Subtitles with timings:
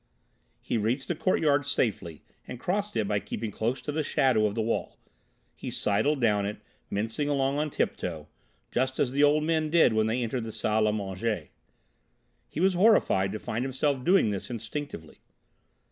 [0.63, 4.55] He reached the courtyard safely and crossed it by keeping close to the shadow of
[4.55, 4.97] the wall.
[5.55, 6.57] He sidled down it,
[6.89, 8.27] mincing along on tiptoe,
[8.71, 11.49] just as the old men did when they entered the salle à manger.
[12.49, 15.19] He was horrified to find himself doing this instinctively.